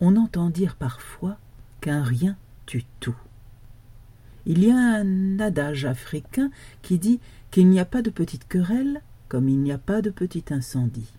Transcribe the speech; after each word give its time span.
on 0.00 0.16
entend 0.16 0.50
dire 0.50 0.76
parfois 0.76 1.38
qu'un 1.80 2.02
rien 2.02 2.36
tue 2.66 2.84
tout. 3.00 3.16
Il 4.44 4.64
y 4.64 4.70
a 4.70 4.76
un 4.76 5.40
adage 5.40 5.84
africain 5.84 6.50
qui 6.82 6.98
dit 6.98 7.20
qu'il 7.50 7.68
n'y 7.68 7.80
a 7.80 7.84
pas 7.84 8.02
de 8.02 8.10
petite 8.10 8.46
querelle 8.46 9.02
comme 9.28 9.48
il 9.48 9.58
n'y 9.58 9.72
a 9.72 9.78
pas 9.78 10.02
de 10.02 10.10
petit 10.10 10.44
incendie. 10.50 11.12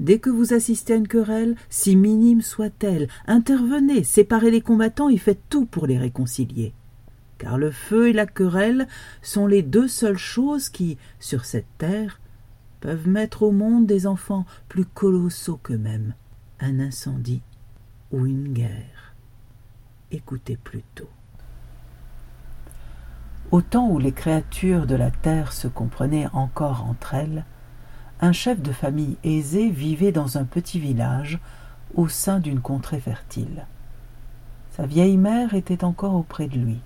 Dès 0.00 0.18
que 0.18 0.30
vous 0.30 0.52
assistez 0.52 0.94
à 0.94 0.96
une 0.96 1.08
querelle, 1.08 1.56
si 1.68 1.96
minime 1.96 2.42
soit-elle, 2.42 3.08
intervenez, 3.26 4.04
séparez 4.04 4.50
les 4.50 4.60
combattants 4.60 5.08
et 5.08 5.16
faites 5.16 5.42
tout 5.48 5.66
pour 5.66 5.86
les 5.86 5.98
réconcilier. 5.98 6.74
Car 7.38 7.58
le 7.58 7.70
feu 7.70 8.08
et 8.08 8.12
la 8.12 8.26
querelle 8.26 8.88
sont 9.22 9.46
les 9.46 9.62
deux 9.62 9.88
seules 9.88 10.18
choses 10.18 10.68
qui, 10.68 10.96
sur 11.18 11.44
cette 11.44 11.66
terre, 11.78 12.20
peuvent 12.80 13.08
mettre 13.08 13.42
au 13.42 13.52
monde 13.52 13.86
des 13.86 14.06
enfants 14.06 14.46
plus 14.68 14.84
colossaux 14.84 15.58
qu'eux-mêmes, 15.62 16.14
un 16.60 16.80
incendie 16.80 17.42
une 18.24 18.52
guerre. 18.52 19.14
Écoutez 20.10 20.56
plutôt. 20.56 21.10
Au 23.50 23.60
temps 23.60 23.88
où 23.88 23.98
les 23.98 24.12
créatures 24.12 24.86
de 24.86 24.94
la 24.94 25.10
terre 25.10 25.52
se 25.52 25.68
comprenaient 25.68 26.28
encore 26.32 26.84
entre 26.84 27.14
elles, 27.14 27.44
un 28.20 28.32
chef 28.32 28.62
de 28.62 28.72
famille 28.72 29.18
aisé 29.24 29.68
vivait 29.68 30.12
dans 30.12 30.38
un 30.38 30.44
petit 30.44 30.80
village 30.80 31.38
au 31.94 32.08
sein 32.08 32.40
d'une 32.40 32.60
contrée 32.60 33.00
fertile. 33.00 33.66
Sa 34.70 34.86
vieille 34.86 35.16
mère 35.16 35.54
était 35.54 35.84
encore 35.84 36.14
auprès 36.14 36.48
de 36.48 36.58
lui. 36.58 36.80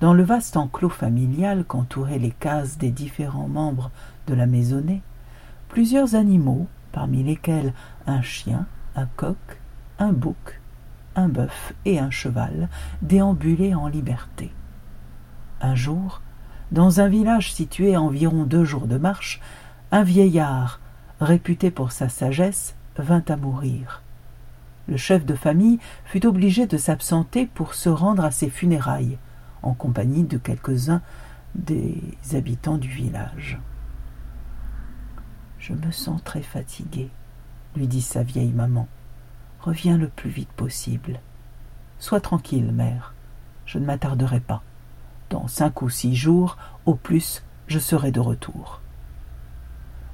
Dans 0.00 0.14
le 0.14 0.22
vaste 0.22 0.56
enclos 0.56 0.88
familial 0.88 1.64
qu'entouraient 1.64 2.18
les 2.18 2.30
cases 2.30 2.78
des 2.78 2.90
différents 2.90 3.48
membres 3.48 3.90
de 4.26 4.34
la 4.34 4.46
maisonnée, 4.46 5.02
plusieurs 5.68 6.14
animaux, 6.14 6.66
parmi 6.92 7.22
lesquels 7.22 7.72
un 8.06 8.22
chien, 8.22 8.66
un 8.96 9.06
coq, 9.16 9.36
un 9.98 10.12
bouc, 10.12 10.60
un 11.16 11.28
bœuf 11.28 11.72
et 11.84 11.98
un 11.98 12.10
cheval, 12.10 12.68
déambulaient 13.02 13.74
en 13.74 13.88
liberté. 13.88 14.52
Un 15.60 15.74
jour, 15.74 16.20
dans 16.72 17.00
un 17.00 17.08
village 17.08 17.52
situé 17.52 17.94
à 17.94 18.00
environ 18.00 18.44
deux 18.44 18.64
jours 18.64 18.86
de 18.86 18.98
marche, 18.98 19.40
un 19.92 20.02
vieillard, 20.02 20.80
réputé 21.20 21.70
pour 21.70 21.92
sa 21.92 22.08
sagesse, 22.08 22.74
vint 22.96 23.24
à 23.28 23.36
mourir. 23.36 24.02
Le 24.88 24.96
chef 24.96 25.24
de 25.24 25.34
famille 25.34 25.78
fut 26.04 26.26
obligé 26.26 26.66
de 26.66 26.76
s'absenter 26.76 27.46
pour 27.46 27.74
se 27.74 27.88
rendre 27.88 28.24
à 28.24 28.30
ses 28.30 28.50
funérailles, 28.50 29.18
en 29.62 29.72
compagnie 29.72 30.24
de 30.24 30.36
quelques-uns 30.36 31.00
des 31.54 32.02
habitants 32.34 32.76
du 32.76 32.88
village. 32.88 33.58
Je 35.58 35.72
me 35.72 35.90
sens 35.90 36.22
très 36.22 36.42
fatigué, 36.42 37.08
lui 37.76 37.86
dit 37.88 38.02
sa 38.02 38.22
vieille 38.22 38.52
maman. 38.52 38.88
Reviens 39.60 39.96
le 39.96 40.08
plus 40.08 40.30
vite 40.30 40.52
possible. 40.52 41.20
Sois 41.98 42.20
tranquille, 42.20 42.70
mère, 42.72 43.14
je 43.66 43.78
ne 43.78 43.86
m'attarderai 43.86 44.40
pas. 44.40 44.62
Dans 45.30 45.48
cinq 45.48 45.82
ou 45.82 45.88
six 45.88 46.14
jours, 46.14 46.56
au 46.86 46.94
plus, 46.94 47.42
je 47.66 47.78
serai 47.78 48.12
de 48.12 48.20
retour. 48.20 48.80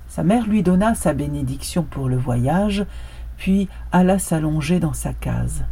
Sa 0.09 0.23
mère 0.23 0.47
lui 0.47 0.63
donna 0.63 0.95
sa 0.95 1.13
bénédiction 1.13 1.83
pour 1.83 2.09
le 2.09 2.17
voyage, 2.17 2.85
puis 3.37 3.69
alla 3.93 4.19
s'allonger 4.19 4.81
dans 4.81 4.93
sa 4.93 5.13
case. 5.13 5.65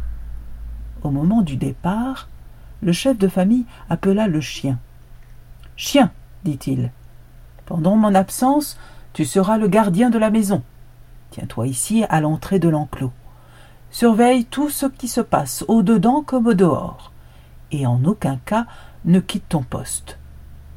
Au 1.03 1.11
moment 1.11 1.41
du 1.41 1.55
départ, 1.55 2.27
le 2.81 2.91
chef 2.91 3.17
de 3.17 3.27
famille 3.27 3.65
appela 3.89 4.27
le 4.27 4.41
chien. 4.41 4.79
Chien, 5.75 6.11
dit-il, 6.43 6.91
pendant 7.65 7.95
mon 7.95 8.15
absence, 8.15 8.77
tu 9.13 9.25
seras 9.25 9.57
le 9.57 9.67
gardien 9.67 10.09
de 10.09 10.17
la 10.17 10.29
maison. 10.29 10.63
Tiens-toi 11.31 11.67
ici 11.67 12.03
à 12.09 12.21
l'entrée 12.21 12.59
de 12.59 12.69
l'enclos. 12.69 13.11
Surveille 13.91 14.45
tout 14.45 14.69
ce 14.69 14.85
qui 14.85 15.07
se 15.07 15.21
passe 15.21 15.63
au 15.67 15.83
dedans 15.83 16.21
comme 16.21 16.47
au 16.47 16.53
dehors, 16.53 17.11
et 17.71 17.85
en 17.85 18.03
aucun 18.05 18.37
cas 18.37 18.65
ne 19.05 19.19
quitte 19.19 19.49
ton 19.49 19.63
poste. 19.63 20.19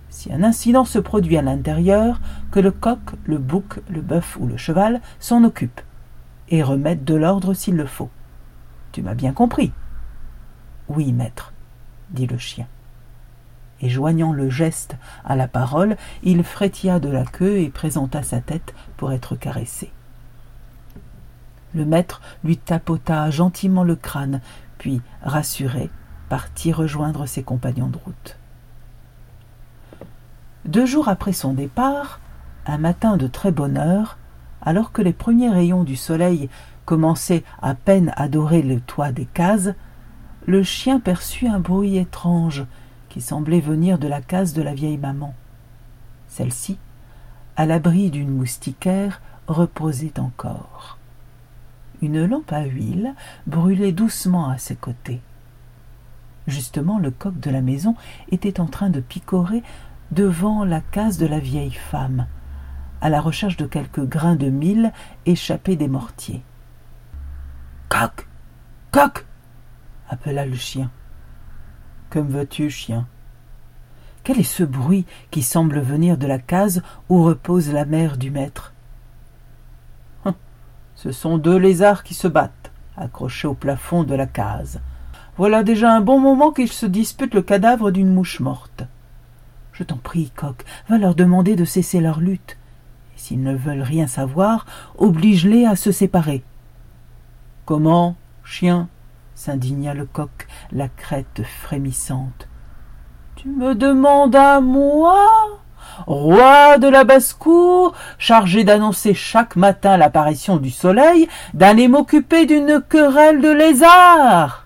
Si 0.09 0.33
un 0.33 0.43
incident 0.43 0.85
se 0.85 0.99
produit 0.99 1.39
à 1.39 1.43
l'intérieur, 1.43 2.21
que 2.51 2.61
le 2.61 2.71
coq, 2.71 3.01
le 3.25 3.39
bouc, 3.39 3.81
le 3.89 4.03
bœuf 4.03 4.37
ou 4.39 4.47
le 4.47 4.57
cheval 4.57 5.01
s'en 5.21 5.43
occupent 5.43 5.81
et 6.49 6.63
remettent 6.63 7.05
de 7.05 7.15
l'ordre 7.15 7.55
s'il 7.55 7.77
le 7.77 7.87
faut. 7.87 8.11
Tu 8.93 9.01
m'as 9.01 9.15
bien 9.15 9.33
compris. 9.33 9.73
Oui, 10.89 11.13
maître, 11.13 11.55
dit 12.11 12.27
le 12.27 12.37
chien. 12.37 12.67
Et 13.81 13.89
joignant 13.89 14.33
le 14.33 14.51
geste 14.51 14.97
à 15.25 15.35
la 15.35 15.49
parole, 15.49 15.97
il 16.23 16.45
frétilla 16.45 17.01
de 17.01 17.09
la 17.09 17.25
queue 17.25 17.59
et 17.59 17.71
présenta 17.71 18.23
sa 18.23 18.41
tête 18.41 18.75
pour 18.99 19.13
être 19.13 19.35
caressé. 19.35 19.91
Le 21.75 21.85
maître 21.85 22.21
lui 22.45 22.57
tapota 22.57 23.31
gentiment 23.31 23.85
le 23.85 23.97
crâne, 23.97 24.41
puis, 24.79 25.01
rassuré, 25.23 25.91
partit 26.29 26.73
rejoindre 26.73 27.27
ses 27.27 27.43
compagnons 27.43 27.89
de 27.89 27.99
route. 27.99 28.37
Deux 30.65 30.87
jours 30.87 31.09
après 31.09 31.33
son 31.33 31.55
départ, 31.55 32.21
un 32.67 32.79
matin 32.79 33.17
de 33.17 33.27
très 33.27 33.51
bonne 33.51 33.77
heure, 33.77 34.19
alors 34.61 34.93
que 34.93 35.03
les 35.03 35.13
premiers 35.13 35.51
rayons 35.51 35.83
du 35.85 35.97
soleil 35.97 36.49
commençaient 36.85 37.45
à 37.61 37.75
peine 37.75 38.13
à 38.17 38.29
dorer 38.29 38.63
le 38.63 38.81
toit 38.81 39.13
des 39.13 39.25
cases, 39.27 39.71
le 40.47 40.63
chien 40.63 41.01
perçut 41.01 41.49
un 41.49 41.59
bruit 41.59 41.97
étrange 41.97 42.65
qui 43.09 43.21
semblait 43.21 43.61
venir 43.61 43.99
de 43.99 44.09
la 44.09 44.21
case 44.21 44.53
de 44.53 44.63
la 44.63 44.75
vieille 44.75 44.99
maman. 44.99 45.35
Celle-ci, 46.29 46.79
à 47.57 47.67
l'abri 47.67 48.11
d'une 48.11 48.31
moustiquaire, 48.31 49.21
reposait 49.47 50.19
encore. 50.19 50.99
Une 52.03 52.27
lampe 52.27 52.53
à 52.53 52.65
huile 52.65 53.15
brûlait 53.47 53.93
doucement 53.93 54.51
à 54.51 54.59
ses 54.59 54.75
côtés. 54.75 55.21
Justement, 56.49 56.99
le 56.99 57.13
coq 57.13 57.39
de 57.39 57.51
la 57.51 57.61
maison 57.61 57.95
était 58.31 58.61
en 58.61 58.67
train 58.67 58.91
de 58.91 59.01
picorer 59.01 59.63
devant 60.11 60.65
la 60.65 60.81
case 60.81 61.17
de 61.17 61.27
la 61.27 61.39
vieille 61.39 61.71
femme, 61.71 62.27
à 63.01 63.09
la 63.09 63.21
recherche 63.21 63.57
de 63.57 63.67
quelques 63.67 64.05
grains 64.05 64.37
de 64.37 64.51
mil 64.51 64.93
échappés 65.27 65.77
des 65.77 65.89
mortiers. 65.89 66.43
Coq 67.89 68.27
Coq 68.91 69.25
appela 70.09 70.45
le 70.45 70.57
chien. 70.57 70.91
Que 72.11 72.19
me 72.19 72.31
veux-tu, 72.31 72.69
chien? 72.69 73.07
Quel 74.25 74.39
est 74.39 74.43
ce 74.43 74.65
bruit 74.65 75.07
qui 75.31 75.43
semble 75.43 75.81
venir 75.81 76.19
de 76.19 76.27
la 76.27 76.39
case 76.39 76.83
où 77.09 77.23
repose 77.23 77.73
la 77.73 77.85
mère 77.85 78.19
du 78.19 78.31
maître? 78.31 78.72
Ce 81.03 81.11
sont 81.11 81.37
deux 81.37 81.57
lézards 81.57 82.05
qui 82.05 82.15
se 82.15 82.29
battent, 82.29 82.71
accrochés 82.97 83.49
au 83.49 83.55
plafond 83.55 84.05
de 84.05 84.15
la 84.15 84.29
case. 84.29 84.81
Voilà 85.37 85.65
déjà 85.65 85.93
un 85.93 86.01
bon 86.01 86.21
moment 86.21 86.53
qu'ils 86.53 86.71
se 86.71 86.87
disputent 86.87 87.35
le 87.35 87.43
cadavre 87.43 87.91
d'une 87.91 88.15
mouche 88.15 88.39
morte. 88.39 88.85
Je 89.73 89.83
t'en 89.83 89.97
prie, 89.97 90.31
coq, 90.37 90.65
va 90.89 90.99
leur 90.99 91.17
demander 91.17 91.57
de 91.57 91.65
cesser 91.65 91.99
leur 91.99 92.21
lutte. 92.21 92.57
Et 93.17 93.19
s'ils 93.19 93.43
ne 93.43 93.53
veulent 93.53 93.83
rien 93.83 94.07
savoir, 94.07 94.65
oblige-les 94.97 95.67
à 95.67 95.75
se 95.75 95.91
séparer. 95.91 96.45
Comment, 97.65 98.15
chien? 98.45 98.89
s'indigna 99.35 99.95
le 99.95 100.07
coq, 100.07 100.47
la 100.71 100.87
crête 100.87 101.43
frémissante. 101.43 102.47
Tu 103.35 103.49
me 103.49 103.75
demandes 103.75 104.37
à 104.37 104.61
moi? 104.61 105.52
Roi 106.07 106.79
de 106.79 106.89
la 106.89 107.05
basse-cour, 107.05 107.95
chargé 108.19 108.65
d'annoncer 108.65 109.15
chaque 109.15 109.57
matin 109.57 109.97
l'apparition 109.97 110.57
du 110.57 110.71
soleil, 110.71 111.29
d'aller 111.55 111.89
m'occuper 111.89 112.47
d'une 112.47 112.83
querelle 112.89 113.41
de 113.41 113.51
lézards 113.51 114.63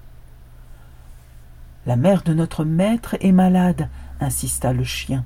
la 1.86 1.96
mère 1.96 2.22
de 2.22 2.34
notre 2.34 2.64
maître 2.64 3.16
est 3.20 3.32
malade, 3.32 3.88
insista 4.20 4.72
le 4.72 4.84
chien. 4.84 5.24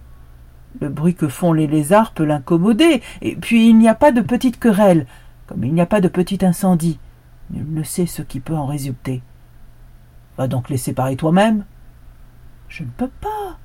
Le 0.81 0.89
bruit 0.89 1.15
que 1.15 1.27
font 1.27 1.53
les 1.53 1.67
lézards 1.67 2.13
peut 2.13 2.25
l'incommoder, 2.25 3.03
et 3.23 3.35
puis 3.35 3.71
il 3.71 3.79
n'y 3.79 3.89
a 3.89 3.95
pas 3.95 4.13
de 4.13 4.21
petite 4.21 4.61
querelle, 4.61 5.07
comme 5.47 5.65
il 5.65 5.73
n'y 5.73 5.81
a 5.81 5.87
pas 5.87 6.03
de 6.03 6.09
petit 6.09 6.45
incendie. 6.45 6.99
Nul 7.51 7.67
ne 7.73 7.83
sait 7.83 8.07
ce 8.07 8.23
qui 8.23 8.41
peut 8.41 8.55
en 8.55 8.67
résulter. 8.67 9.23
Va 10.37 10.47
donc 10.47 10.69
les 10.69 10.77
séparer 10.77 11.17
toi-même. 11.17 11.65
Je 12.69 12.85
ne 12.85 12.91
peux 12.97 13.09
pas. 13.09 13.59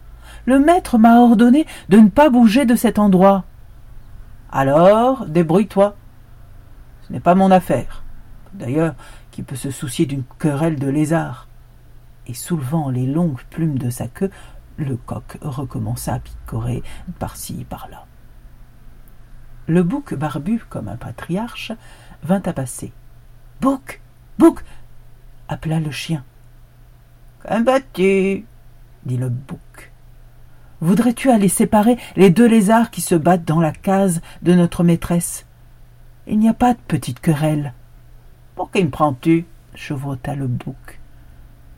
Le 0.45 0.59
maître 0.59 0.97
m'a 0.97 1.19
ordonné 1.19 1.65
de 1.89 1.97
ne 1.97 2.09
pas 2.09 2.29
bouger 2.29 2.65
de 2.65 2.75
cet 2.75 2.99
endroit. 2.99 3.45
Alors, 4.51 5.25
débrouille-toi. 5.25 5.95
Ce 7.01 7.13
n'est 7.13 7.19
pas 7.19 7.35
mon 7.35 7.51
affaire. 7.51 8.03
D'ailleurs, 8.53 8.95
qui 9.31 9.43
peut 9.43 9.55
se 9.55 9.71
soucier 9.71 10.05
d'une 10.05 10.23
querelle 10.39 10.79
de 10.79 10.87
lézards? 10.87 11.47
Et 12.27 12.33
soulevant 12.33 12.89
les 12.89 13.05
longues 13.05 13.43
plumes 13.49 13.77
de 13.77 13.89
sa 13.89 14.07
queue, 14.07 14.31
le 14.77 14.97
coq 14.97 15.37
recommença 15.41 16.15
à 16.15 16.19
picorer 16.19 16.83
par-ci 17.19 17.65
par-là. 17.69 18.05
Le 19.67 19.83
bouc 19.83 20.13
barbu, 20.13 20.63
comme 20.69 20.87
un 20.87 20.95
patriarche, 20.95 21.71
vint 22.23 22.41
à 22.45 22.53
passer. 22.53 22.93
Bouc 23.61 24.01
Bouc 24.37 24.63
appela 25.47 25.79
le 25.79 25.91
chien. 25.91 26.23
Qu'en 27.43 27.63
tu 27.93 28.45
dit 29.05 29.17
le 29.17 29.29
bouc. 29.29 29.91
Voudrais-tu 30.81 31.29
aller 31.29 31.47
séparer 31.47 31.97
les 32.15 32.29
deux 32.29 32.47
lézards 32.47 32.91
qui 32.91 33.01
se 33.01 33.15
battent 33.15 33.45
dans 33.45 33.61
la 33.61 33.71
case 33.71 34.21
de 34.41 34.53
notre 34.53 34.83
maîtresse? 34.83 35.45
Il 36.27 36.39
n'y 36.39 36.49
a 36.49 36.53
pas 36.53 36.73
de 36.73 36.79
petite 36.87 37.19
querelle. 37.19 37.73
Pour 38.55 38.71
qui 38.71 38.83
me 38.83 38.89
prends-tu? 38.89 39.45
chevrota 39.73 40.35
le 40.35 40.47
bouc. 40.47 40.99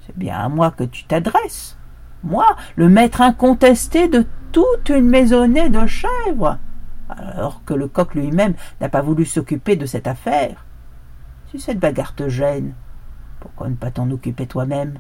C'est 0.06 0.18
bien 0.18 0.38
à 0.38 0.50
moi 0.50 0.72
que 0.72 0.84
tu 0.84 1.04
t'adresses. 1.04 1.78
Moi, 2.24 2.46
le 2.76 2.90
maître 2.90 3.22
incontesté 3.22 4.08
de 4.08 4.26
toute 4.52 4.90
une 4.90 5.08
maisonnée 5.08 5.70
de 5.70 5.86
chèvres, 5.86 6.58
alors 7.10 7.64
que 7.66 7.74
le 7.74 7.88
coq 7.88 8.16
lui-même 8.16 8.56
n'a 8.82 8.90
pas 8.90 9.02
voulu 9.02 9.26
s'occuper 9.26 9.76
de 9.76 9.86
cette 9.86 10.08
affaire. 10.08 10.66
Si 11.52 11.60
cette 11.60 11.80
bagarre 11.80 12.16
te 12.16 12.30
gêne, 12.30 12.74
pourquoi 13.40 13.70
ne 13.70 13.76
pas 13.76 13.92
t'en 13.92 14.10
occuper 14.10 14.48
toi-même? 14.48 15.00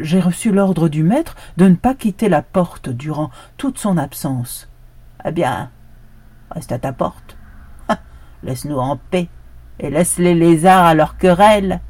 J'ai 0.00 0.20
reçu 0.20 0.50
l'ordre 0.50 0.88
du 0.88 1.02
maître 1.02 1.36
de 1.56 1.68
ne 1.68 1.76
pas 1.76 1.94
quitter 1.94 2.28
la 2.28 2.42
porte 2.42 2.88
durant 2.88 3.30
toute 3.56 3.78
son 3.78 3.96
absence. 3.96 4.68
Eh 5.24 5.30
bien, 5.30 5.70
reste 6.50 6.72
à 6.72 6.78
ta 6.78 6.92
porte. 6.92 7.36
Laisse-nous 8.42 8.78
en 8.78 8.96
paix 8.96 9.28
et 9.78 9.90
laisse 9.90 10.18
les 10.18 10.34
lézards 10.34 10.84
à 10.84 10.94
leur 10.94 11.16
querelle. 11.16 11.80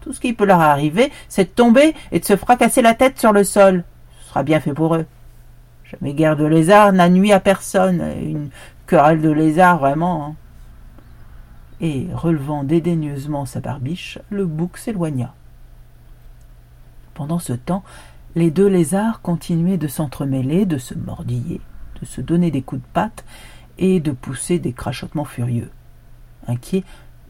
Tout 0.00 0.12
ce 0.12 0.20
qui 0.20 0.32
peut 0.32 0.44
leur 0.44 0.60
arriver, 0.60 1.12
c'est 1.28 1.44
de 1.44 1.50
tomber 1.50 1.94
et 2.12 2.20
de 2.20 2.24
se 2.24 2.36
fracasser 2.36 2.82
la 2.82 2.94
tête 2.94 3.18
sur 3.18 3.32
le 3.32 3.44
sol. 3.44 3.84
Ce 4.20 4.28
sera 4.28 4.42
bien 4.42 4.60
fait 4.60 4.74
pour 4.74 4.94
eux. 4.96 5.06
Jamais 5.84 6.14
guerre 6.14 6.36
de 6.36 6.44
lézard 6.44 6.92
n'a 6.92 7.08
nuit 7.08 7.32
à 7.32 7.40
personne. 7.40 8.02
Une 8.22 8.50
querelle 8.86 9.20
de 9.20 9.30
lézard, 9.30 9.78
vraiment. 9.78 10.26
Hein. 10.26 10.34
Et, 11.80 12.08
relevant 12.12 12.64
dédaigneusement 12.64 13.46
sa 13.46 13.60
barbiche, 13.60 14.18
le 14.30 14.46
bouc 14.46 14.78
s'éloigna. 14.78 15.34
Pendant 17.14 17.38
ce 17.38 17.52
temps, 17.52 17.84
les 18.34 18.50
deux 18.50 18.66
lézards 18.66 19.20
continuaient 19.22 19.78
de 19.78 19.88
s'entremêler, 19.88 20.66
de 20.66 20.78
se 20.78 20.94
mordiller, 20.94 21.60
de 22.00 22.06
se 22.06 22.20
donner 22.20 22.50
des 22.50 22.62
coups 22.62 22.82
de 22.82 22.86
patte 22.92 23.24
et 23.78 24.00
de 24.00 24.12
pousser 24.12 24.58
des 24.58 24.72
crachotements 24.72 25.24
furieux. 25.24 25.70
Inquiet, 26.46 26.84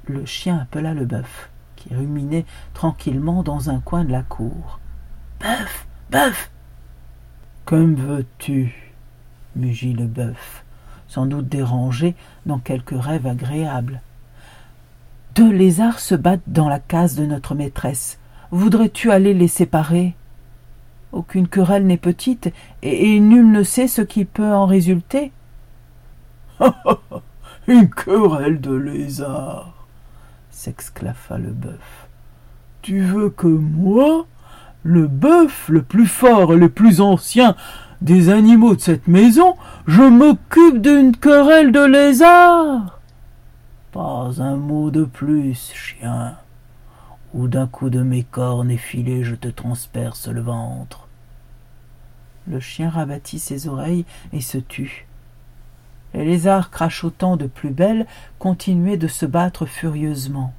le 0.07 0.25
chien 0.25 0.59
appela 0.59 0.95
le 0.95 1.05
bœuf 1.05 1.51
qui 1.77 1.95
ruminait 1.95 2.47
tranquillement 2.73 3.43
dans 3.43 3.71
un 3.71 3.81
coin 3.81 4.05
de 4.05 4.13
la 4.13 4.23
cour. 4.23 4.81
Bœuf 5.41 5.87
Bœuf 6.11 6.51
Comme 7.65 7.95
veux-tu 7.95 8.95
mugit 9.57 9.93
le 9.93 10.07
bœuf, 10.07 10.65
sans 11.09 11.27
doute 11.27 11.49
dérangé 11.49 12.15
dans 12.47 12.59
quelque 12.59 12.95
rêve 12.95 13.27
agréable. 13.27 14.01
Deux 15.35 15.51
lézards 15.51 16.01
se 16.01 16.15
battent 16.15 16.43
dans 16.47 16.69
la 16.69 16.79
case 16.79 17.17
de 17.17 17.27
notre 17.27 17.55
maîtresse. 17.55 18.19
Voudrais-tu 18.55 19.11
aller 19.11 19.35
les 19.35 19.49
séparer? 19.49 20.15
Aucune 21.11 21.49
querelle 21.49 21.89
n'est 21.89 21.97
petite, 21.97 22.53
et, 22.83 23.17
et 23.17 23.19
nul 23.19 23.51
ne 23.51 23.65
sait 23.65 23.89
ce 23.89 24.01
qui 24.01 24.25
peut 24.25 24.55
en 24.55 24.65
résulter. 24.65 25.33
Une 27.67 27.91
querelle 27.91 28.61
de 28.61 28.73
lézards 28.73 29.89
s'exclaffa 30.51 31.37
le 31.37 31.51
bœuf. 31.51 32.07
Tu 32.81 33.01
veux 33.01 33.29
que 33.29 33.49
moi, 33.49 34.25
le 34.85 35.09
bœuf 35.09 35.69
le 35.69 35.83
plus 35.83 36.07
fort 36.07 36.55
et 36.55 36.57
le 36.57 36.69
plus 36.69 37.01
ancien 37.01 37.57
des 38.03 38.29
animaux 38.29 38.77
de 38.77 38.81
cette 38.81 39.09
maison, 39.09 39.57
je 39.89 40.03
m'occupe 40.03 40.81
d'une 40.81 41.17
querelle 41.17 41.73
de 41.73 41.85
lézards 41.85 43.01
Pas 43.91 44.31
un 44.39 44.55
mot 44.55 44.93
de 44.93 45.03
plus, 45.03 45.73
chien, 45.75 46.37
ou 47.35 47.49
d'un 47.49 47.67
coup 47.67 47.91
de 47.91 48.03
mes 48.03 48.23
cornes 48.23 48.71
effilées 48.71 49.25
je 49.25 49.35
te 49.35 49.49
transperce 49.49 50.29
le 50.29 50.41
ventre. 50.41 51.09
Le 52.47 52.61
chien 52.61 52.89
rabattit 52.89 53.39
ses 53.39 53.67
oreilles 53.69 54.07
et 54.33 54.41
se 54.41 54.59
tut. 54.59 55.07
Les 56.15 56.25
lézards 56.25 56.71
crachotant 56.71 57.37
de 57.37 57.47
plus 57.47 57.71
belle 57.71 58.07
continuaient 58.39 58.97
de 58.97 59.09
se 59.09 59.27
battre 59.27 59.67
furieusement. 59.67 60.55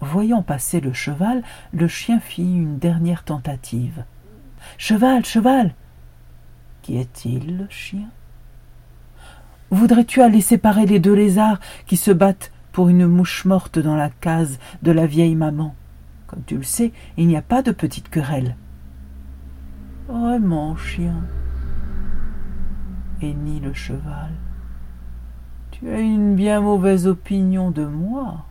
Voyant 0.00 0.42
passer 0.42 0.80
le 0.80 0.92
cheval, 0.92 1.42
le 1.72 1.88
chien 1.88 2.20
fit 2.20 2.42
une 2.42 2.78
dernière 2.78 3.24
tentative. 3.24 4.04
Cheval, 4.78 5.24
cheval 5.24 5.74
Qui 6.82 6.98
est-il, 6.98 7.56
le 7.56 7.66
chien? 7.68 8.08
Voudrais-tu 9.70 10.20
aller 10.20 10.40
séparer 10.40 10.86
les 10.86 11.00
deux 11.00 11.14
lézards 11.14 11.58
qui 11.86 11.96
se 11.96 12.12
battent 12.12 12.52
pour 12.74 12.90
une 12.90 13.06
mouche 13.06 13.46
morte 13.46 13.78
dans 13.78 13.96
la 13.96 14.10
case 14.10 14.58
de 14.82 14.92
la 14.92 15.06
vieille 15.06 15.36
maman 15.36 15.74
Comme 16.26 16.42
tu 16.44 16.58
le 16.58 16.62
sais, 16.62 16.92
il 17.16 17.26
n'y 17.26 17.36
a 17.38 17.42
pas 17.42 17.62
de 17.62 17.72
petite 17.72 18.10
querelle. 18.10 18.56
Vraiment, 20.08 20.76
chien 20.76 21.14
ni 23.32 23.60
le 23.60 23.72
cheval. 23.72 24.32
Tu 25.70 25.88
as 25.88 26.00
une 26.00 26.34
bien 26.34 26.60
mauvaise 26.60 27.06
opinion 27.06 27.70
de 27.70 27.86
moi. 27.86 28.44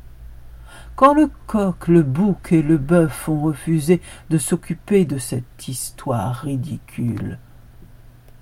Quand 0.96 1.14
le 1.14 1.30
coq, 1.48 1.88
le 1.88 2.02
bouc 2.02 2.52
et 2.52 2.64
le 2.64 2.78
bœuf 2.78 3.30
ont 3.30 3.42
refusé 3.42 4.02
de 4.30 4.38
s'occuper 4.38 5.06
de 5.06 5.18
cette 5.18 5.68
histoire 5.68 6.38
ridicule, 6.38 7.38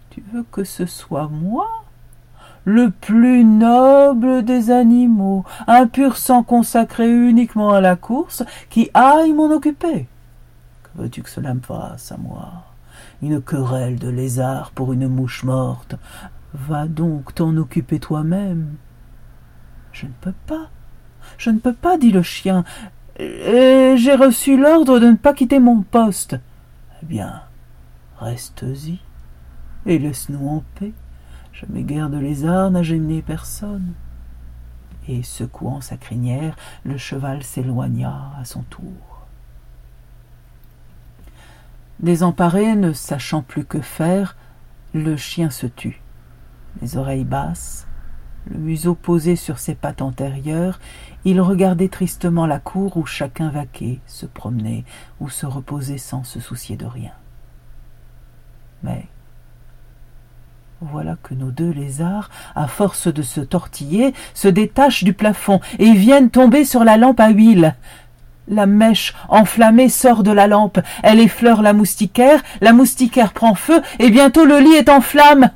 tu 0.10 0.24
veux 0.33 0.44
que 0.44 0.63
ce 0.63 0.86
soit 0.86 1.28
moi? 1.28 1.81
Le 2.65 2.91
plus 2.91 3.43
noble 3.43 4.43
des 4.43 4.69
animaux, 4.71 5.43
un 5.67 5.87
pur 5.87 6.17
sang 6.17 6.43
consacré 6.43 7.11
uniquement 7.11 7.71
à 7.71 7.81
la 7.81 7.95
course, 7.95 8.43
qui 8.69 8.89
aille 8.93 9.33
m'en 9.33 9.51
occuper. 9.51 10.07
Que 10.83 11.01
veux-tu 11.01 11.23
que 11.23 11.29
cela 11.29 11.53
me 11.53 11.61
fasse 11.61 12.11
à 12.11 12.17
moi? 12.17 12.65
Une 13.21 13.41
querelle 13.41 13.97
de 13.99 14.09
lézard 14.09 14.71
pour 14.71 14.93
une 14.93 15.07
mouche 15.07 15.43
morte. 15.43 15.95
Va 16.53 16.87
donc 16.87 17.33
t'en 17.33 17.55
occuper 17.57 17.99
toi-même. 17.99 18.75
Je 19.91 20.05
ne 20.05 20.11
peux 20.21 20.33
pas. 20.47 20.69
Je 21.37 21.49
ne 21.49 21.59
peux 21.59 21.73
pas, 21.73 21.97
dit 21.97 22.11
le 22.11 22.23
chien. 22.23 22.63
J'ai 23.17 24.15
reçu 24.15 24.57
l'ordre 24.59 24.99
de 24.99 25.07
ne 25.07 25.15
pas 25.15 25.33
quitter 25.33 25.59
mon 25.59 25.81
poste. 25.81 26.39
Eh 27.01 27.05
bien, 27.05 27.41
reste-y 28.19 28.99
et 29.85 29.97
laisse-nous 29.99 30.47
en 30.47 30.63
paix. 30.75 30.93
Jamais 31.53 31.83
guère 31.83 32.09
de 32.09 32.18
lézard 32.18 32.71
n'a 32.71 32.83
gêné 32.83 33.21
personne. 33.21 33.94
Et 35.07 35.24
secouant 35.24 35.81
sa 35.81 35.98
crinière, 35.98 36.56
le 36.83 36.98
cheval 36.98 37.44
s'éloigna 37.44 38.31
à 38.39 38.45
son 38.45 38.62
tour. 38.63 39.25
Désemparé, 42.00 42.75
ne 42.75 42.94
sachant 42.94 43.42
plus 43.42 43.65
que 43.65 43.81
faire, 43.81 44.36
le 44.94 45.18
chien 45.18 45.50
se 45.50 45.68
tut. 45.68 46.01
Les 46.81 46.98
oreilles 46.98 47.25
basses, 47.25 47.88
le 48.50 48.57
museau 48.57 48.95
posé 48.95 49.36
sur 49.36 49.59
ses 49.59 49.75
pattes 49.75 50.01
antérieures, 50.01 50.80
il 51.25 51.39
regardait 51.42 51.89
tristement 51.89 52.47
la 52.47 52.59
cour 52.59 52.97
où 52.97 53.06
chacun 53.06 53.49
vaquait, 53.49 53.99
se 54.07 54.25
promenait 54.25 54.83
ou 55.19 55.30
se 55.30 55.45
reposait 55.45 55.99
sans 55.99 56.23
se 56.23 56.40
soucier 56.40 56.75
de 56.75 56.85
rien. 56.85 57.11
Mais 58.83 59.06
voilà 60.81 61.16
que 61.21 61.35
nos 61.35 61.52
deux 61.52 61.69
lézards, 61.69 62.31
à 62.56 62.66
force 62.66 63.07
de 63.07 63.21
se 63.21 63.40
tortiller, 63.40 64.16
se 64.33 64.47
détachent 64.47 65.04
du 65.04 65.14
plafond 65.14 65.59
et 65.78 65.92
viennent 65.92 66.31
tomber 66.31 66.66
sur 66.66 66.83
la 66.83 66.97
lampe 66.97 67.19
à 67.19 67.30
huile. 67.30 67.76
La 68.47 68.66
mèche 68.66 69.14
enflammée 69.30 69.90
sort 69.90 70.23
de 70.23 70.31
la 70.31 70.47
lampe, 70.47 70.80
elle 71.04 71.19
effleure 71.19 71.61
la 71.61 71.73
moustiquaire, 71.73 72.42
la 72.61 72.73
moustiquaire 72.73 73.31
prend 73.31 73.54
feu, 73.54 73.81
et 74.00 74.09
bientôt 74.09 74.44
le 74.44 74.57
lit 74.57 74.73
est 74.73 74.90
en 74.90 75.02
flammes. 75.02 75.52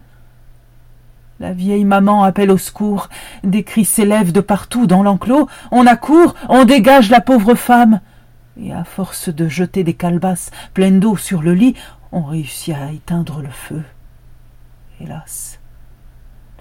La 1.39 1.53
vieille 1.53 1.85
maman 1.85 2.23
appelle 2.23 2.51
au 2.51 2.59
secours, 2.59 3.09
des 3.43 3.63
cris 3.63 3.85
s'élèvent 3.85 4.31
de 4.31 4.41
partout 4.41 4.85
dans 4.85 5.01
l'enclos, 5.01 5.49
on 5.71 5.87
accourt, 5.87 6.35
on 6.49 6.65
dégage 6.65 7.09
la 7.09 7.19
pauvre 7.19 7.55
femme. 7.55 7.99
Et 8.61 8.71
à 8.71 8.83
force 8.83 9.29
de 9.29 9.47
jeter 9.49 9.83
des 9.83 9.95
calebasses 9.95 10.51
pleines 10.75 10.99
d'eau 10.99 11.17
sur 11.17 11.41
le 11.41 11.55
lit, 11.55 11.73
on 12.11 12.21
réussit 12.21 12.75
à 12.75 12.91
éteindre 12.91 13.41
le 13.41 13.49
feu. 13.49 13.81
Hélas, 15.01 15.59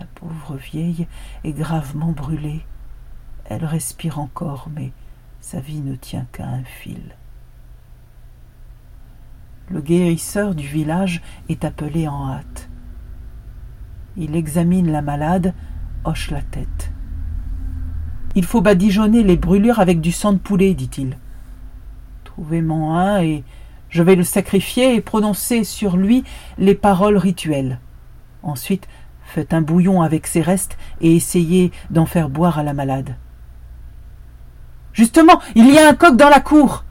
la 0.00 0.06
pauvre 0.06 0.56
vieille 0.56 1.06
est 1.44 1.52
gravement 1.52 2.12
brûlée. 2.12 2.62
Elle 3.44 3.64
respire 3.64 4.18
encore, 4.18 4.68
mais 4.74 4.90
sa 5.40 5.60
vie 5.60 5.80
ne 5.80 5.94
tient 5.94 6.26
qu'à 6.32 6.46
un 6.46 6.64
fil. 6.64 7.14
Le 9.70 9.80
guérisseur 9.80 10.54
du 10.54 10.66
village 10.66 11.22
est 11.48 11.64
appelé 11.64 12.08
en 12.08 12.28
hâte. 12.28 12.68
Il 14.16 14.34
examine 14.34 14.90
la 14.90 15.02
malade, 15.02 15.54
hoche 16.04 16.30
la 16.30 16.42
tête. 16.42 16.92
Il 18.34 18.44
faut 18.44 18.60
badigeonner 18.60 19.22
les 19.22 19.36
brûlures 19.36 19.78
avec 19.78 20.00
du 20.00 20.10
sang 20.10 20.32
de 20.32 20.38
poulet, 20.38 20.74
dit-il. 20.74 21.18
Trouvez-moi 22.24 22.98
un 22.98 23.22
et 23.22 23.44
je 23.90 24.02
vais 24.02 24.16
le 24.16 24.24
sacrifier 24.24 24.96
et 24.96 25.00
prononcer 25.00 25.62
sur 25.62 25.96
lui 25.96 26.24
les 26.58 26.74
paroles 26.74 27.16
rituelles. 27.16 27.78
Ensuite, 28.44 28.86
faites 29.24 29.52
un 29.52 29.62
bouillon 29.62 30.02
avec 30.02 30.26
ses 30.28 30.42
restes 30.42 30.78
et 31.00 31.16
essayez 31.16 31.72
d'en 31.90 32.06
faire 32.06 32.28
boire 32.28 32.58
à 32.58 32.62
la 32.62 32.74
malade. 32.74 33.16
Justement, 34.92 35.40
il 35.56 35.68
y 35.74 35.78
a 35.78 35.88
un 35.88 35.94
coq 35.94 36.16
dans 36.16 36.28
la 36.28 36.40
cour 36.40 36.84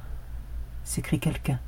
s'écrie 0.83 1.19
quelqu'un. 1.19 1.59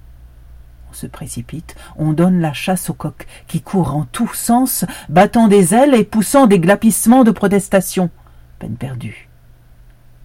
On 0.89 0.93
se 0.93 1.07
précipite, 1.07 1.75
on 1.97 2.13
donne 2.13 2.39
la 2.39 2.53
chasse 2.53 2.89
au 2.89 2.93
coq, 2.93 3.25
qui 3.47 3.61
court 3.61 3.95
en 3.95 4.05
tous 4.05 4.33
sens, 4.33 4.85
battant 5.09 5.47
des 5.47 5.73
ailes 5.73 5.95
et 5.95 6.03
poussant 6.03 6.47
des 6.47 6.59
glapissements 6.59 7.23
de 7.23 7.31
protestation. 7.31 8.09
Peine 8.59 8.75
perdue. 8.75 9.29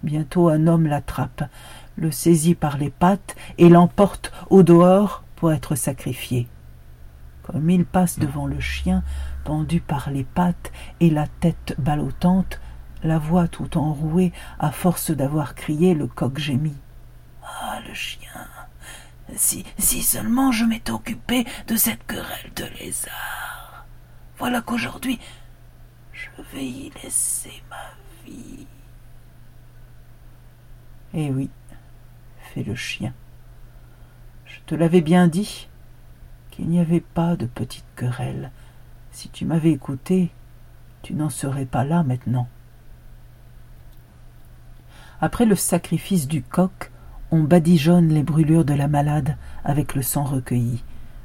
Bientôt 0.03 0.49
un 0.49 0.67
homme 0.67 0.87
l'attrape, 0.87 1.43
le 1.95 2.11
saisit 2.11 2.55
par 2.55 2.77
les 2.77 2.89
pattes 2.89 3.35
et 3.57 3.69
l'emporte 3.69 4.31
au 4.49 4.63
dehors 4.63 5.23
pour 5.35 5.51
être 5.51 5.75
sacrifié. 5.75 6.47
Comme 7.43 7.69
il 7.69 7.85
passe 7.85 8.19
devant 8.19 8.45
le 8.45 8.59
chien, 8.59 9.03
pendu 9.43 9.81
par 9.81 10.11
les 10.11 10.23
pattes 10.23 10.71
et 10.99 11.09
la 11.09 11.27
tête 11.27 11.75
ballottante, 11.79 12.59
la 13.03 13.17
voix 13.17 13.47
tout 13.47 13.77
enrouée, 13.77 14.31
à 14.59 14.71
force 14.71 15.11
d'avoir 15.11 15.55
crié, 15.55 15.93
le 15.93 16.07
coq 16.07 16.37
gémit. 16.37 16.77
Ah, 17.43 17.79
le 17.87 17.93
chien 17.93 18.47
Si, 19.35 19.65
si 19.77 20.01
seulement 20.03 20.51
je 20.51 20.65
m'étais 20.65 20.91
occupé 20.91 21.45
de 21.67 21.75
cette 21.75 22.05
querelle 22.05 22.51
de 22.55 22.65
lézard. 22.79 23.85
Voilà 24.37 24.61
qu'aujourd'hui, 24.61 25.19
je 26.13 26.27
vais 26.53 26.65
y 26.65 26.91
laisser 27.03 27.63
ma 27.69 27.93
vie. 28.25 28.67
Eh 31.13 31.31
oui, 31.31 31.49
fait 32.53 32.63
le 32.63 32.75
chien. 32.75 33.13
Je 34.45 34.59
te 34.65 34.75
l'avais 34.75 35.01
bien 35.01 35.27
dit 35.27 35.67
qu'il 36.61 36.69
n'y 36.69 36.79
avait 36.79 36.99
pas 36.99 37.35
de 37.35 37.47
petite 37.47 37.87
querelle. 37.95 38.51
Si 39.09 39.29
tu 39.29 39.45
m'avais 39.45 39.71
écouté, 39.71 40.29
tu 41.01 41.15
n'en 41.15 41.31
serais 41.31 41.65
pas 41.65 41.83
là 41.83 42.03
maintenant. 42.03 42.47
Après 45.21 45.47
le 45.47 45.55
sacrifice 45.55 46.27
du 46.27 46.43
coq, 46.43 46.91
on 47.31 47.41
badigeonne 47.41 48.09
les 48.09 48.21
brûlures 48.21 48.63
de 48.63 48.75
la 48.75 48.87
malade 48.87 49.37
avec 49.63 49.95
le 49.95 50.03
sang 50.03 50.23
recueilli. 50.23 50.83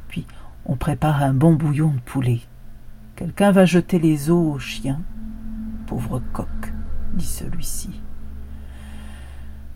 Puis 0.09 0.27
on 0.65 0.77
prépare 0.77 1.23
un 1.23 1.35
bon 1.35 1.53
bouillon 1.53 1.91
de 1.91 2.01
poulet. 2.01 2.41
Quelqu'un 3.15 3.51
va 3.53 3.67
jeter 3.67 3.99
les 3.99 4.31
os 4.31 4.55
au 4.55 4.59
chien. 4.59 5.03
Pauvre 5.87 6.23
coq, 6.33 6.73
dit 7.13 7.27
celui-ci. 7.27 8.01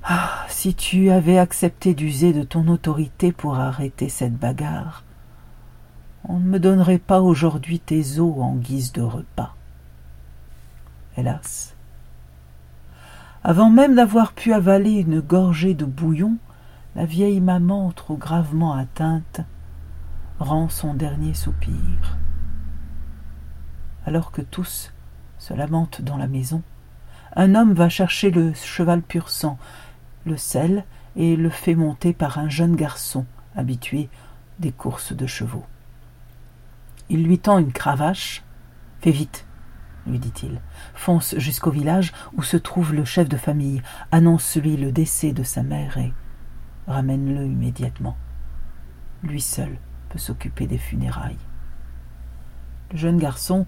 Ah, 0.05 0.47
si 0.49 0.75
tu 0.75 1.11
avais 1.11 1.37
accepté 1.37 1.93
d'user 1.93 2.33
de 2.33 2.45
ton 2.45 2.67
autorité 2.69 3.31
pour 3.31 3.57
arrêter 3.57 4.09
cette 4.09 4.39
bagarre, 4.39 5.05
on 6.25 6.39
ne 6.39 6.47
me 6.47 6.61
donnerait 6.61 6.99
pas 6.99 7.21
aujourd'hui 7.21 7.81
tes 7.81 8.19
os 8.19 8.39
en 8.39 8.55
guise 8.55 8.93
de 8.93 9.03
repas. 9.03 9.55
Hélas, 11.17 11.75
avant 13.43 13.71
même 13.71 13.95
d'avoir 13.95 14.33
pu 14.33 14.53
avaler 14.53 14.93
une 14.93 15.21
gorgée 15.21 15.75
de 15.75 15.87
bouillon, 15.87 16.37
la 16.95 17.07
vieille 17.07 17.41
maman, 17.41 17.91
trop 17.93 18.17
gravement 18.17 18.75
atteinte, 18.75 19.41
rend 20.39 20.69
son 20.69 20.93
dernier 20.95 21.35
soupir. 21.35 22.19
Alors 24.07 24.31
que 24.31 24.43
tous 24.43 24.93
se 25.39 25.55
lamentent 25.55 26.03
dans 26.03 26.17
la 26.17 26.27
maison, 26.27 26.63
un 27.35 27.55
homme 27.55 27.73
va 27.73 27.89
chercher 27.89 28.31
le 28.31 28.53
cheval 28.53 29.03
pur 29.03 29.31
sang, 29.31 29.59
le 30.27 30.37
sel 30.37 30.85
et 31.17 31.37
le 31.37 31.49
fait 31.51 31.75
monter 31.75 32.13
par 32.13 32.39
un 32.39 32.49
jeune 32.49 32.77
garçon 32.77 33.25
habitué 33.57 34.09
des 34.59 34.73
courses 34.73 35.13
de 35.13 35.27
chevaux. 35.27 35.65
Il 37.11 37.25
lui 37.25 37.41
tend 37.41 37.59
une 37.59 37.73
cravache. 37.73 38.45
Fais 39.01 39.11
vite, 39.11 39.45
lui 40.07 40.21
dit-il. 40.21 40.61
Fonce 40.95 41.37
jusqu'au 41.39 41.73
village 41.73 42.13
où 42.35 42.43
se 42.45 42.57
trouve 42.57 42.95
le 42.95 43.05
chef 43.05 43.29
de 43.29 43.37
famille, 43.37 43.83
annonce-lui 44.13 44.77
le 44.77 44.93
décès 44.93 45.33
de 45.33 45.43
sa 45.43 45.65
mère 45.65 45.99
et 45.99 46.13
ramène-le 46.87 47.47
immédiatement. 47.47 48.17
Lui 49.25 49.41
seul 49.41 49.77
peut 50.09 50.19
s'occuper 50.21 50.69
des 50.69 50.79
funérailles. 50.79 51.37
Le 52.93 52.99
jeune 52.99 53.19
garçon, 53.19 53.67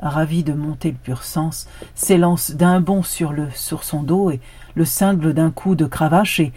ravi 0.00 0.42
de 0.42 0.54
monter 0.54 0.90
le 0.90 0.96
pur 0.96 1.24
sens, 1.24 1.68
s'élance 1.94 2.52
d'un 2.52 2.80
bond 2.80 3.02
sur, 3.02 3.32
le, 3.32 3.50
sur 3.50 3.84
son 3.84 4.02
dos 4.02 4.30
et 4.30 4.40
le 4.74 4.86
cingle 4.86 5.34
d'un 5.34 5.50
coup 5.50 5.74
de 5.74 5.86
cravache 5.86 6.40
et, 6.40 6.54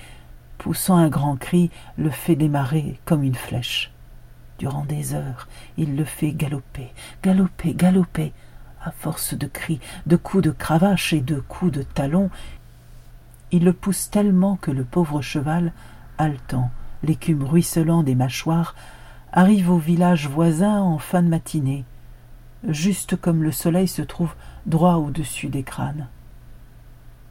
poussant 0.57 0.95
un 0.95 1.09
grand 1.09 1.35
cri, 1.35 1.71
le 1.97 2.09
fait 2.09 2.37
démarrer 2.37 3.01
comme 3.03 3.23
une 3.23 3.35
flèche. 3.35 3.90
Durant 4.61 4.85
des 4.85 5.15
heures, 5.15 5.47
il 5.75 5.95
le 5.95 6.05
fait 6.05 6.33
galoper, 6.33 6.91
galoper, 7.23 7.73
galoper, 7.73 8.31
à 8.79 8.91
force 8.91 9.33
de 9.33 9.47
cris, 9.47 9.79
de 10.05 10.15
coups 10.17 10.43
de 10.43 10.51
cravache 10.51 11.13
et 11.13 11.19
de 11.19 11.39
coups 11.39 11.71
de 11.71 11.81
talon, 11.81 12.29
il 13.51 13.63
le 13.63 13.73
pousse 13.73 14.11
tellement 14.11 14.57
que 14.57 14.69
le 14.69 14.83
pauvre 14.83 15.23
cheval, 15.23 15.73
haletant, 16.19 16.69
l'écume 17.01 17.43
ruisselant 17.43 18.03
des 18.03 18.13
mâchoires, 18.13 18.75
arrive 19.31 19.71
au 19.71 19.79
village 19.79 20.29
voisin 20.29 20.79
en 20.79 20.99
fin 20.99 21.23
de 21.23 21.29
matinée, 21.29 21.83
juste 22.67 23.15
comme 23.15 23.41
le 23.41 23.51
soleil 23.51 23.87
se 23.87 24.03
trouve 24.03 24.35
droit 24.67 24.97
au-dessus 24.97 25.47
des 25.47 25.63
crânes. 25.63 26.05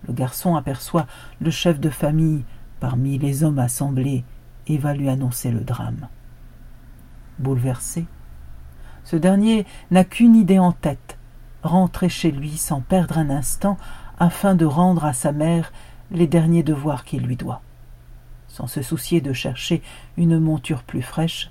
Le 0.08 0.14
garçon 0.14 0.56
aperçoit 0.56 1.06
le 1.40 1.52
chef 1.52 1.78
de 1.78 1.90
famille 1.90 2.42
parmi 2.80 3.18
les 3.18 3.44
hommes 3.44 3.60
assemblés 3.60 4.24
et 4.66 4.78
va 4.78 4.94
lui 4.94 5.08
annoncer 5.08 5.52
le 5.52 5.60
drame. 5.60 6.08
Bouleversé, 7.40 8.06
ce 9.04 9.16
dernier 9.16 9.66
n'a 9.90 10.04
qu'une 10.04 10.36
idée 10.36 10.58
en 10.58 10.72
tête 10.72 11.18
rentrer 11.62 12.08
chez 12.08 12.30
lui 12.30 12.56
sans 12.56 12.80
perdre 12.80 13.18
un 13.18 13.30
instant 13.30 13.76
afin 14.18 14.54
de 14.54 14.64
rendre 14.64 15.04
à 15.04 15.12
sa 15.12 15.32
mère 15.32 15.72
les 16.10 16.26
derniers 16.26 16.62
devoirs 16.62 17.04
qu'il 17.04 17.22
lui 17.22 17.36
doit. 17.36 17.62
Sans 18.48 18.66
se 18.66 18.82
soucier 18.82 19.20
de 19.20 19.32
chercher 19.32 19.82
une 20.16 20.38
monture 20.38 20.82
plus 20.82 21.02
fraîche, 21.02 21.50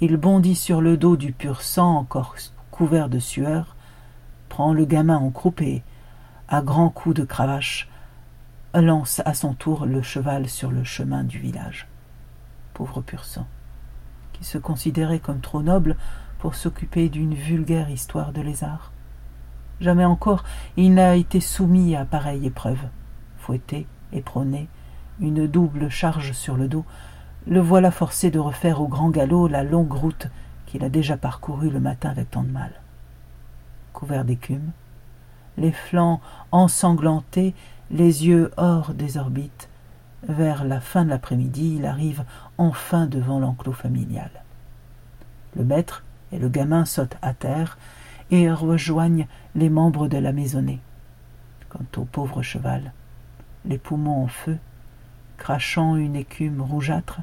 il 0.00 0.16
bondit 0.16 0.56
sur 0.56 0.80
le 0.80 0.96
dos 0.96 1.16
du 1.16 1.32
pur 1.32 1.62
sang 1.62 1.96
encore 1.96 2.34
couvert 2.70 3.08
de 3.08 3.18
sueur, 3.18 3.76
prend 4.48 4.72
le 4.72 4.84
gamin 4.84 5.16
en 5.16 5.30
croupe 5.30 5.60
et, 5.60 5.82
à 6.48 6.62
grands 6.62 6.90
coups 6.90 7.14
de 7.14 7.24
cravache, 7.24 7.88
lance 8.74 9.20
à 9.24 9.34
son 9.34 9.54
tour 9.54 9.86
le 9.86 10.02
cheval 10.02 10.48
sur 10.48 10.70
le 10.70 10.82
chemin 10.82 11.22
du 11.22 11.38
village. 11.38 11.86
Pauvre 12.74 13.02
pur 13.02 13.24
sang, 13.24 13.46
se 14.42 14.58
considérait 14.58 15.18
comme 15.18 15.40
trop 15.40 15.62
noble 15.62 15.96
pour 16.38 16.54
s'occuper 16.54 17.08
d'une 17.08 17.34
vulgaire 17.34 17.90
histoire 17.90 18.32
de 18.32 18.40
lézard. 18.40 18.92
Jamais 19.80 20.04
encore 20.04 20.44
il 20.76 20.94
n'a 20.94 21.16
été 21.16 21.40
soumis 21.40 21.96
à 21.96 22.04
pareille 22.04 22.46
épreuve. 22.46 22.80
Fouetté, 23.38 23.86
éperonné, 24.12 24.68
une 25.20 25.46
double 25.46 25.88
charge 25.88 26.32
sur 26.32 26.56
le 26.56 26.68
dos, 26.68 26.84
le 27.46 27.60
voilà 27.60 27.90
forcé 27.90 28.30
de 28.30 28.38
refaire 28.38 28.80
au 28.80 28.88
grand 28.88 29.10
galop 29.10 29.48
la 29.48 29.64
longue 29.64 29.92
route 29.92 30.28
qu'il 30.66 30.84
a 30.84 30.88
déjà 30.88 31.16
parcourue 31.16 31.70
le 31.70 31.80
matin 31.80 32.10
avec 32.10 32.30
tant 32.30 32.42
de 32.42 32.50
mal. 32.50 32.72
Couvert 33.92 34.24
d'écume, 34.24 34.70
les 35.56 35.72
flancs 35.72 36.20
ensanglantés, 36.50 37.54
les 37.90 38.26
yeux 38.26 38.52
hors 38.56 38.94
des 38.94 39.18
orbites, 39.18 39.68
vers 40.28 40.64
la 40.64 40.80
fin 40.80 41.04
de 41.04 41.10
l'après-midi, 41.10 41.76
il 41.78 41.86
arrive 41.86 42.24
enfin 42.58 43.06
devant 43.06 43.38
l'enclos 43.38 43.72
familial. 43.72 44.30
Le 45.56 45.64
maître 45.64 46.04
et 46.32 46.38
le 46.38 46.48
gamin 46.48 46.84
sautent 46.84 47.18
à 47.22 47.34
terre, 47.34 47.76
et 48.32 48.50
rejoignent 48.50 49.26
les 49.54 49.68
membres 49.68 50.08
de 50.08 50.16
la 50.16 50.32
maisonnée. 50.32 50.80
Quant 51.68 51.84
au 51.98 52.04
pauvre 52.04 52.42
cheval, 52.42 52.92
les 53.66 53.78
poumons 53.78 54.24
en 54.24 54.26
feu, 54.26 54.58
crachant 55.36 55.96
une 55.96 56.16
écume 56.16 56.62
rougeâtre, 56.62 57.20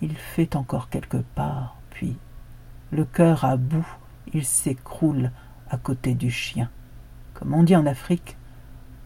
il 0.00 0.16
fait 0.16 0.56
encore 0.56 0.88
quelques 0.88 1.20
pas, 1.20 1.74
puis, 1.90 2.16
le 2.90 3.04
cœur 3.04 3.44
à 3.44 3.58
bout, 3.58 3.86
il 4.32 4.44
s'écroule 4.44 5.30
à 5.68 5.76
côté 5.76 6.14
du 6.14 6.30
chien. 6.30 6.70
Comme 7.34 7.52
on 7.52 7.62
dit 7.62 7.76
en 7.76 7.86
Afrique, 7.86 8.36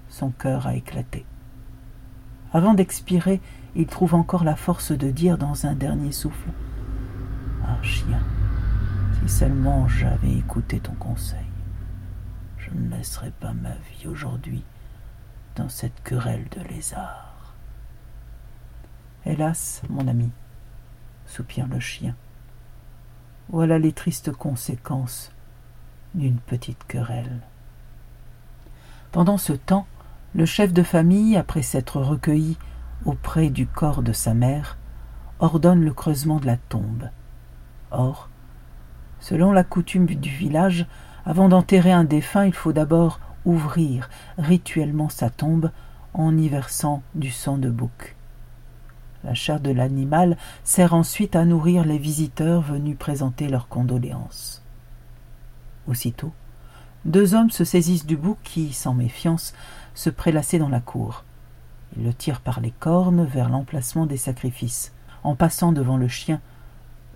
son 0.08 0.30
cœur 0.30 0.68
a 0.68 0.76
éclaté. 0.76 1.26
Avant 2.54 2.73
d'expirer, 2.73 3.40
il 3.75 3.88
trouve 3.88 4.14
encore 4.14 4.44
la 4.44 4.54
force 4.54 4.92
de 4.92 5.11
dire 5.11 5.38
dans 5.38 5.66
un 5.66 5.75
dernier 5.75 6.12
souffle 6.12 6.50
Ah, 7.66 7.82
chien, 7.82 8.23
si 9.20 9.28
seulement 9.28 9.88
j'avais 9.88 10.32
écouté 10.32 10.78
ton 10.78 10.94
conseil, 10.94 11.49
je 12.58 12.70
ne 12.73 12.96
laisserais 12.96 13.32
pas 13.40 13.52
ma 13.52 13.73
vie 13.73 14.06
aujourd'hui 14.06 14.62
dans 15.56 15.68
cette 15.68 16.00
querelle 16.04 16.46
de 16.56 16.61
lézards. 16.73 17.54
Hélas, 19.26 19.82
mon 19.90 20.06
ami, 20.06 20.30
soupire 21.26 21.66
le 21.66 21.80
chien, 21.80 22.14
voilà 23.49 23.80
les 23.80 23.92
tristes 23.92 24.30
conséquences 24.30 25.32
d'une 26.14 26.38
petite 26.38 26.84
querelle. 26.87 27.40
Pendant 29.11 29.38
ce 29.38 29.54
temps, 29.54 29.88
le 30.34 30.46
chef 30.46 30.72
de 30.72 30.82
famille, 30.82 31.36
après 31.36 31.62
s'être 31.62 32.00
recueilli 32.00 32.56
auprès 33.04 33.50
du 33.50 33.66
corps 33.66 34.02
de 34.02 34.12
sa 34.12 34.34
mère, 34.34 34.76
ordonne 35.38 35.84
le 35.84 35.92
creusement 35.92 36.40
de 36.40 36.46
la 36.46 36.56
tombe. 36.56 37.10
Or, 37.90 38.28
Selon 39.20 39.52
la 39.52 39.64
coutume 39.64 40.04
du 40.04 40.28
village, 40.28 40.84
avant 41.24 41.48
d'enterrer 41.48 41.92
un 41.92 42.04
défunt, 42.04 42.44
il 42.44 42.52
faut 42.52 42.74
d'abord 42.74 43.20
ouvrir 43.46 44.10
rituellement 44.36 45.08
sa 45.08 45.30
tombe 45.30 45.70
en 46.12 46.36
y 46.36 46.48
versant 46.48 47.02
du 47.14 47.30
sang 47.30 47.56
de 47.56 47.70
bouc. 47.70 48.16
La 49.22 49.32
chair 49.32 49.60
de 49.60 49.70
l'animal 49.70 50.36
sert 50.62 50.92
ensuite 50.92 51.36
à 51.36 51.46
nourrir 51.46 51.86
les 51.86 51.96
visiteurs 51.96 52.60
venus 52.60 52.98
présenter 52.98 53.48
leurs 53.48 53.68
condoléances. 53.68 54.62
Aussitôt, 55.86 56.32
deux 57.06 57.34
hommes 57.34 57.50
se 57.50 57.64
saisissent 57.64 58.04
du 58.04 58.18
bouc 58.18 58.36
qui, 58.44 58.74
sans 58.74 58.92
méfiance, 58.92 59.54
se 59.94 60.10
prélassaient 60.10 60.58
dans 60.58 60.68
la 60.68 60.80
cour. 60.80 61.24
Il 61.96 62.04
le 62.04 62.12
tire 62.12 62.40
par 62.40 62.60
les 62.60 62.72
cornes 62.72 63.24
vers 63.24 63.48
l'emplacement 63.48 64.06
des 64.06 64.16
sacrifices. 64.16 64.92
En 65.22 65.36
passant 65.36 65.72
devant 65.72 65.96
le 65.96 66.08
chien, 66.08 66.40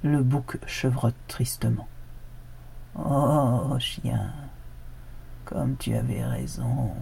le 0.02 0.22
bouc 0.22 0.58
chevrotte 0.66 1.16
tristement. 1.26 1.88
Oh, 2.94 3.76
chien, 3.78 4.32
comme 5.44 5.76
tu 5.76 5.94
avais 5.94 6.24
raison. 6.24 6.92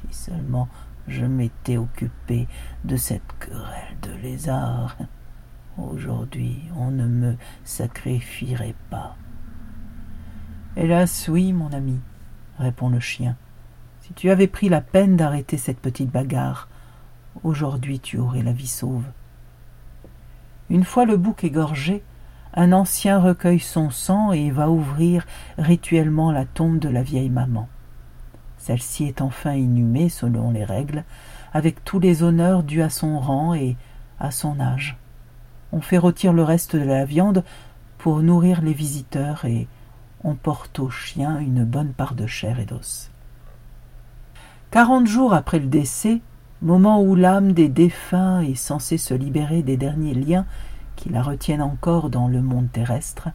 Si 0.00 0.24
seulement 0.24 0.68
je 1.06 1.24
m'étais 1.24 1.76
occupé 1.76 2.48
de 2.84 2.96
cette 2.96 3.22
querelle 3.38 3.96
de 4.02 4.12
lézard. 4.22 4.96
Aujourd'hui, 5.76 6.62
on 6.76 6.90
ne 6.90 7.06
me 7.06 7.36
sacrifierait 7.64 8.76
pas. 8.90 9.16
Hélas, 10.76 11.28
oui, 11.28 11.52
mon 11.52 11.72
ami, 11.72 12.00
répond 12.58 12.88
le 12.88 13.00
chien. 13.00 13.36
Si 14.06 14.12
tu 14.12 14.28
avais 14.28 14.48
pris 14.48 14.68
la 14.68 14.82
peine 14.82 15.16
d'arrêter 15.16 15.56
cette 15.56 15.78
petite 15.78 16.10
bagarre, 16.10 16.68
aujourd'hui 17.42 18.00
tu 18.00 18.18
aurais 18.18 18.42
la 18.42 18.52
vie 18.52 18.66
sauve. 18.66 19.06
Une 20.68 20.84
fois 20.84 21.06
le 21.06 21.16
bouc 21.16 21.42
égorgé, 21.42 22.02
un 22.52 22.72
ancien 22.72 23.18
recueille 23.18 23.60
son 23.60 23.88
sang 23.88 24.32
et 24.32 24.50
va 24.50 24.68
ouvrir 24.68 25.24
rituellement 25.56 26.32
la 26.32 26.44
tombe 26.44 26.78
de 26.78 26.90
la 26.90 27.02
vieille 27.02 27.30
maman. 27.30 27.66
Celle-ci 28.58 29.06
est 29.06 29.22
enfin 29.22 29.54
inhumée 29.54 30.10
selon 30.10 30.50
les 30.50 30.64
règles, 30.64 31.02
avec 31.54 31.82
tous 31.82 31.98
les 31.98 32.22
honneurs 32.22 32.62
dus 32.62 32.82
à 32.82 32.90
son 32.90 33.18
rang 33.18 33.54
et 33.54 33.74
à 34.20 34.30
son 34.30 34.60
âge. 34.60 34.98
On 35.72 35.80
fait 35.80 35.96
rôtir 35.96 36.34
le 36.34 36.42
reste 36.42 36.76
de 36.76 36.84
la 36.84 37.06
viande 37.06 37.42
pour 37.96 38.20
nourrir 38.20 38.60
les 38.60 38.74
visiteurs 38.74 39.46
et 39.46 39.66
on 40.22 40.34
porte 40.34 40.78
au 40.78 40.90
chien 40.90 41.38
une 41.38 41.64
bonne 41.64 41.94
part 41.94 42.14
de 42.14 42.26
chair 42.26 42.60
et 42.60 42.66
d'os. 42.66 43.10
Quarante 44.74 45.06
jours 45.06 45.34
après 45.34 45.60
le 45.60 45.68
décès, 45.68 46.20
moment 46.60 47.00
où 47.00 47.14
l'âme 47.14 47.52
des 47.52 47.68
défunts 47.68 48.40
est 48.40 48.56
censée 48.56 48.98
se 48.98 49.14
libérer 49.14 49.62
des 49.62 49.76
derniers 49.76 50.14
liens 50.14 50.46
qui 50.96 51.10
la 51.10 51.22
retiennent 51.22 51.62
encore 51.62 52.10
dans 52.10 52.26
le 52.26 52.42
monde 52.42 52.72
terrestre, 52.72 53.28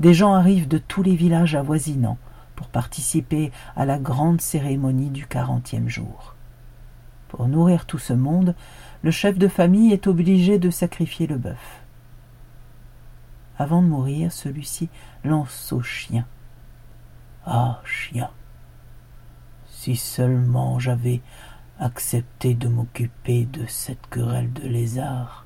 des 0.00 0.14
gens 0.14 0.34
arrivent 0.34 0.66
de 0.66 0.78
tous 0.78 1.04
les 1.04 1.14
villages 1.14 1.54
avoisinants 1.54 2.18
pour 2.56 2.66
participer 2.66 3.52
à 3.76 3.84
la 3.84 4.00
grande 4.00 4.40
cérémonie 4.40 5.10
du 5.10 5.28
quarantième 5.28 5.88
jour. 5.88 6.34
Pour 7.28 7.46
nourrir 7.46 7.86
tout 7.86 7.98
ce 7.98 8.12
monde, 8.12 8.56
le 9.04 9.12
chef 9.12 9.38
de 9.38 9.46
famille 9.46 9.92
est 9.92 10.08
obligé 10.08 10.58
de 10.58 10.70
sacrifier 10.70 11.28
le 11.28 11.36
bœuf. 11.36 11.84
Avant 13.58 13.80
de 13.80 13.86
mourir, 13.86 14.32
celui-ci 14.32 14.88
lance 15.22 15.72
au 15.72 15.82
chien. 15.82 16.26
Ah, 17.46 17.80
chien, 17.84 18.28
si 19.84 19.96
seulement 19.96 20.78
j'avais 20.78 21.20
accepté 21.78 22.54
de 22.54 22.68
m'occuper 22.68 23.44
de 23.44 23.66
cette 23.66 24.06
querelle 24.08 24.50
de 24.50 24.66
lézard. 24.66 25.44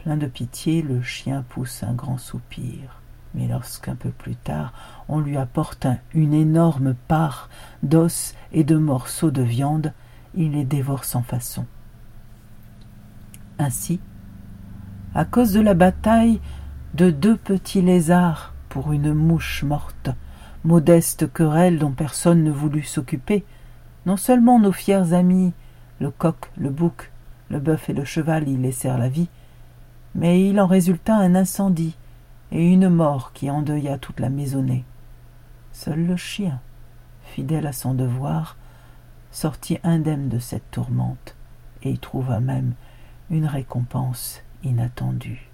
Plein 0.00 0.18
de 0.18 0.26
pitié, 0.26 0.82
le 0.82 1.00
chien 1.00 1.42
pousse 1.48 1.82
un 1.84 1.94
grand 1.94 2.18
soupir. 2.18 3.00
Mais 3.32 3.48
lorsqu'un 3.48 3.94
peu 3.94 4.10
plus 4.10 4.36
tard 4.36 4.74
on 5.08 5.20
lui 5.20 5.38
apporte 5.38 5.86
une 6.12 6.34
énorme 6.34 6.92
part 7.08 7.48
d'os 7.82 8.34
et 8.52 8.62
de 8.62 8.76
morceaux 8.76 9.30
de 9.30 9.40
viande, 9.40 9.94
il 10.34 10.52
les 10.52 10.66
dévore 10.66 11.04
sans 11.06 11.22
façon. 11.22 11.64
Ainsi, 13.58 14.00
à 15.14 15.24
cause 15.24 15.54
de 15.54 15.60
la 15.60 15.72
bataille 15.72 16.42
de 16.92 17.10
deux 17.10 17.38
petits 17.38 17.80
lézards 17.80 18.52
pour 18.68 18.92
une 18.92 19.14
mouche 19.14 19.62
morte, 19.62 20.10
modeste 20.64 21.32
querelle 21.32 21.78
dont 21.78 21.90
personne 21.90 22.44
ne 22.44 22.50
voulut 22.50 22.84
s'occuper, 22.84 23.44
non 24.06 24.16
seulement 24.16 24.58
nos 24.58 24.72
fiers 24.72 25.12
amis, 25.12 25.52
le 26.00 26.10
coq, 26.10 26.50
le 26.56 26.70
bouc, 26.70 27.10
le 27.50 27.58
bœuf 27.58 27.90
et 27.90 27.92
le 27.92 28.04
cheval 28.04 28.48
y 28.48 28.56
laissèrent 28.56 28.98
la 28.98 29.08
vie, 29.08 29.28
mais 30.14 30.48
il 30.48 30.60
en 30.60 30.66
résulta 30.66 31.14
un 31.14 31.34
incendie 31.34 31.96
et 32.50 32.66
une 32.66 32.88
mort 32.88 33.32
qui 33.32 33.50
endeuilla 33.50 33.98
toute 33.98 34.20
la 34.20 34.28
maisonnée. 34.28 34.84
Seul 35.72 36.06
le 36.06 36.16
chien, 36.16 36.60
fidèle 37.24 37.66
à 37.66 37.72
son 37.72 37.94
devoir, 37.94 38.56
sortit 39.30 39.78
indemne 39.84 40.28
de 40.28 40.38
cette 40.38 40.70
tourmente 40.70 41.34
et 41.82 41.90
y 41.90 41.98
trouva 41.98 42.40
même 42.40 42.74
une 43.30 43.46
récompense 43.46 44.42
inattendue. 44.62 45.51